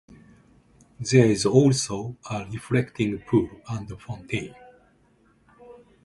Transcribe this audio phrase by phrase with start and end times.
[0.99, 4.55] There is also a reflecting pool and fountain.